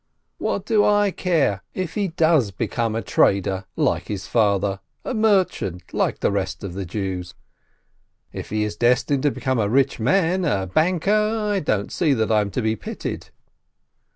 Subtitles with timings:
[0.39, 5.93] What do I care if he does become a trader like his father, a merchant
[5.93, 7.35] like the rest of the Jews?
[8.33, 12.31] If he is destined to become a rich man, a banker, I don't see that
[12.31, 13.29] I'm to be pitied."